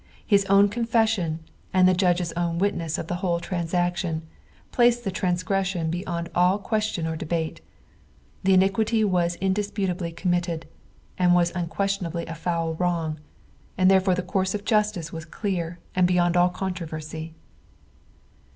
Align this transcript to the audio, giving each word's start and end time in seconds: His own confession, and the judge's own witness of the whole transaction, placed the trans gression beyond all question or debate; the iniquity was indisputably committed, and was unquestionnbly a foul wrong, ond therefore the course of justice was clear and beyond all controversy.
His 0.25 0.45
own 0.45 0.67
confession, 0.67 1.41
and 1.71 1.87
the 1.87 1.93
judge's 1.93 2.33
own 2.33 2.57
witness 2.57 2.97
of 2.97 3.05
the 3.05 3.17
whole 3.17 3.39
transaction, 3.39 4.23
placed 4.71 5.03
the 5.03 5.11
trans 5.11 5.43
gression 5.43 5.91
beyond 5.91 6.27
all 6.33 6.57
question 6.57 7.05
or 7.05 7.15
debate; 7.15 7.61
the 8.43 8.55
iniquity 8.55 9.03
was 9.03 9.35
indisputably 9.35 10.11
committed, 10.11 10.65
and 11.19 11.35
was 11.35 11.51
unquestionnbly 11.51 12.25
a 12.27 12.33
foul 12.33 12.73
wrong, 12.73 13.19
ond 13.77 13.91
therefore 13.91 14.15
the 14.15 14.23
course 14.23 14.55
of 14.55 14.65
justice 14.65 15.13
was 15.13 15.23
clear 15.23 15.77
and 15.95 16.07
beyond 16.07 16.35
all 16.35 16.49
controversy. 16.49 17.35